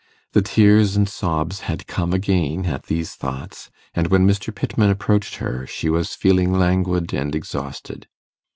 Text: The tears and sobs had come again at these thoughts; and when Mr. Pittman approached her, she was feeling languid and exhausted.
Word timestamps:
The 0.33 0.41
tears 0.41 0.95
and 0.95 1.07
sobs 1.07 1.59
had 1.59 1.85
come 1.85 2.11
again 2.11 2.65
at 2.65 2.87
these 2.87 3.13
thoughts; 3.13 3.69
and 3.93 4.07
when 4.07 4.25
Mr. 4.27 4.51
Pittman 4.51 4.89
approached 4.89 5.35
her, 5.35 5.67
she 5.67 5.89
was 5.91 6.15
feeling 6.15 6.53
languid 6.57 7.13
and 7.13 7.35
exhausted. 7.35 8.07